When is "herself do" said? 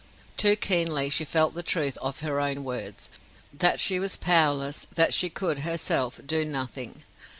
5.59-6.43